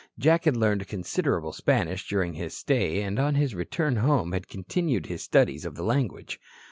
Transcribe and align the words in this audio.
Jack 0.17 0.45
had 0.45 0.57
learned 0.57 0.87
considerable 0.87 1.53
Spanish 1.53 2.07
during 2.07 2.33
his 2.33 2.57
stay 2.57 3.03
and 3.03 3.19
on 3.19 3.35
his 3.35 3.53
return 3.53 3.97
home 3.97 4.31
had 4.31 4.47
continued 4.47 5.05
his 5.05 5.21
studies 5.21 5.63
of 5.63 5.75
the 5.75 5.83
language. 5.83 6.39